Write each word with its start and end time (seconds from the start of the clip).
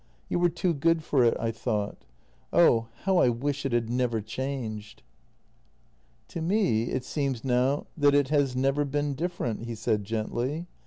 You 0.29 0.39
were 0.39 0.49
too 0.49 0.73
good 0.73 1.03
for 1.03 1.23
it, 1.23 1.37
I 1.39 1.51
thought. 1.51 2.05
Oh, 2.51 2.87
how 3.03 3.17
I 3.19 3.29
wish 3.29 3.67
it 3.67 3.71
had 3.71 3.87
never 3.87 4.19
changed!" 4.19 5.03
"To 6.29 6.41
me 6.41 6.85
it 6.85 7.05
seems 7.05 7.43
now 7.43 7.85
that 7.95 8.15
it 8.15 8.29
has 8.29 8.55
never 8.55 8.83
been 8.83 9.13
different," 9.13 9.65
he 9.65 9.75
said 9.75 10.03
gently. 10.03 10.65